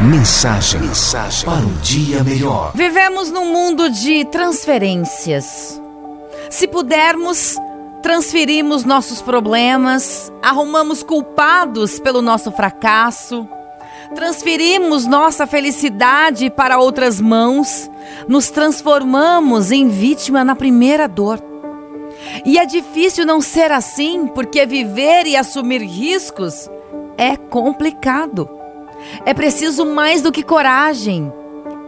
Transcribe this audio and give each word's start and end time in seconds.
Mensagem, 0.00 0.82
mensagem 0.82 1.46
para 1.46 1.64
um 1.64 1.74
dia 1.78 2.22
melhor. 2.22 2.70
Vivemos 2.74 3.30
num 3.30 3.50
mundo 3.50 3.88
de 3.88 4.26
transferências. 4.26 5.80
Se 6.50 6.68
pudermos, 6.68 7.56
transferimos 8.02 8.84
nossos 8.84 9.22
problemas, 9.22 10.30
arrumamos 10.42 11.02
culpados 11.02 11.98
pelo 11.98 12.20
nosso 12.20 12.52
fracasso, 12.52 13.48
transferimos 14.14 15.06
nossa 15.06 15.46
felicidade 15.46 16.50
para 16.50 16.78
outras 16.78 17.18
mãos, 17.18 17.90
nos 18.28 18.50
transformamos 18.50 19.72
em 19.72 19.88
vítima 19.88 20.44
na 20.44 20.54
primeira 20.54 21.08
dor. 21.08 21.42
E 22.44 22.58
é 22.58 22.66
difícil 22.66 23.24
não 23.24 23.40
ser 23.40 23.72
assim, 23.72 24.26
porque 24.26 24.66
viver 24.66 25.26
e 25.26 25.36
assumir 25.36 25.80
riscos 25.80 26.68
é 27.16 27.34
complicado. 27.34 28.55
É 29.24 29.34
preciso 29.34 29.86
mais 29.86 30.22
do 30.22 30.32
que 30.32 30.42
coragem. 30.42 31.32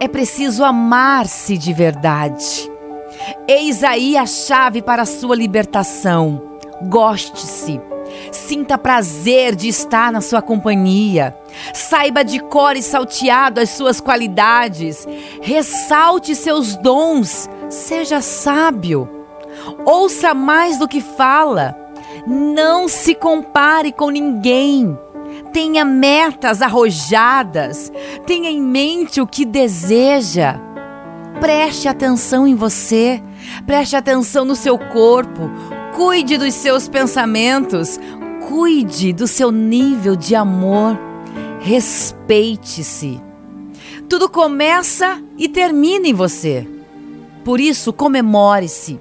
É 0.01 0.07
preciso 0.07 0.65
amar-se 0.65 1.59
de 1.59 1.73
verdade. 1.73 2.71
Eis 3.49 3.83
aí 3.83 4.17
a 4.17 4.27
chave 4.27 4.83
para 4.83 5.03
a 5.03 5.07
sua 5.07 5.35
libertação. 5.35 6.43
Goste-se. 6.83 7.81
Sinta 8.31 8.79
prazer 8.79 9.55
de 9.55 9.69
estar 9.69 10.12
na 10.12 10.21
sua 10.21 10.41
companhia. 10.41 11.37
Saiba 11.75 12.23
de 12.23 12.39
cor 12.41 12.77
e 12.77 12.83
salteado 12.83 13.61
as 13.61 13.71
suas 13.71 14.01
qualidades. 14.01 15.07
Ressalte 15.43 16.35
seus 16.35 16.77
dons. 16.77 17.48
Seja 17.69 18.21
sábio. 18.21 19.09
Ouça 19.85 20.35
mais 20.35 20.79
do 20.79 20.89
que 20.89 21.01
fala. 21.01 21.77
Não 22.27 22.89
se 22.89 23.15
compare 23.15 23.93
com 23.93 24.11
ninguém. 24.11 24.97
Tenha 25.52 25.84
metas 25.84 26.62
arrojadas. 26.62 27.93
Tenha 28.27 28.51
em 28.51 28.61
mente 28.61 29.20
o 29.20 29.27
que 29.27 29.45
deseja. 29.45 30.59
Preste 31.41 31.89
atenção 31.89 32.47
em 32.47 32.55
você. 32.55 33.23
Preste 33.67 33.97
atenção 33.97 34.45
no 34.45 34.56
seu 34.56 34.78
corpo. 34.78 35.50
Cuide 35.95 36.36
dos 36.36 36.55
seus 36.55 36.89
pensamentos. 36.89 37.98
Cuide 38.48 39.12
do 39.12 39.27
seu 39.27 39.50
nível 39.50 40.17
de 40.17 40.34
amor. 40.34 40.98
Respeite-se. 41.61 43.20
Tudo 44.08 44.28
começa 44.28 45.23
e 45.36 45.48
termina 45.48 46.08
em 46.08 46.14
você. 46.14 46.67
Por 47.45 47.61
isso, 47.61 47.92
comemore-se. 47.92 49.01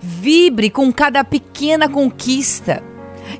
Vibre 0.00 0.70
com 0.70 0.92
cada 0.92 1.24
pequena 1.24 1.88
conquista. 1.88 2.82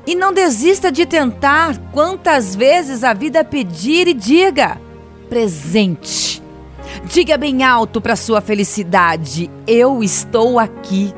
E 0.07 0.15
não 0.15 0.31
desista 0.31 0.89
de 0.89 1.05
tentar 1.05 1.77
quantas 1.91 2.55
vezes 2.55 3.03
a 3.03 3.13
vida 3.13 3.43
pedir 3.43 4.07
e 4.07 4.13
diga: 4.13 4.79
presente. 5.27 6.41
Diga 7.03 7.37
bem 7.37 7.61
alto 7.61 7.99
para 7.99 8.15
sua 8.15 8.39
felicidade: 8.39 9.51
eu 9.67 10.01
estou 10.01 10.57
aqui. 10.57 11.13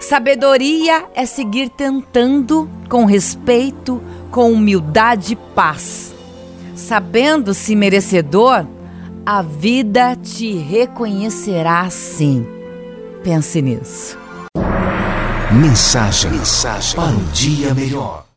Sabedoria 0.00 1.06
é 1.12 1.26
seguir 1.26 1.70
tentando 1.70 2.70
com 2.88 3.04
respeito, 3.04 4.00
com 4.30 4.52
humildade 4.52 5.32
e 5.32 5.36
paz. 5.36 6.14
Sabendo-se 6.76 7.74
merecedor, 7.74 8.64
a 9.26 9.42
vida 9.42 10.16
te 10.16 10.52
reconhecerá 10.52 11.88
sim. 11.90 12.46
Pense 13.24 13.60
nisso. 13.60 14.21
Mensagem, 15.60 16.30
mensagem 16.30 16.94
para 16.94 17.10
um 17.10 17.24
dia 17.32 17.74
melhor. 17.74 18.31